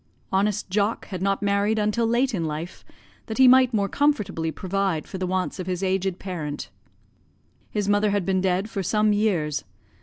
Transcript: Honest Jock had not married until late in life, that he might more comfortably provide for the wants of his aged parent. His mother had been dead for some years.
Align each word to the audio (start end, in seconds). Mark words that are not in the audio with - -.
Honest 0.31 0.67
Jock 0.71 1.05
had 1.09 1.21
not 1.21 1.43
married 1.43 1.77
until 1.77 2.07
late 2.07 2.33
in 2.33 2.45
life, 2.45 2.83
that 3.27 3.37
he 3.37 3.47
might 3.47 3.71
more 3.71 3.87
comfortably 3.87 4.49
provide 4.51 5.05
for 5.05 5.19
the 5.19 5.27
wants 5.27 5.59
of 5.59 5.67
his 5.67 5.83
aged 5.83 6.17
parent. 6.17 6.71
His 7.69 7.87
mother 7.87 8.09
had 8.09 8.25
been 8.25 8.41
dead 8.41 8.67
for 8.67 8.81
some 8.81 9.13
years. 9.13 9.63